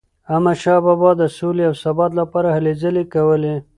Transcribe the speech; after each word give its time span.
احمدشاه 0.33 0.79
بابا 0.85 1.09
د 1.17 1.23
سولې 1.37 1.63
او 1.69 1.73
ثبات 1.83 2.11
لپاره 2.19 2.47
هلي 2.55 2.73
ځلي 2.81 3.03
کولي. 3.13 3.55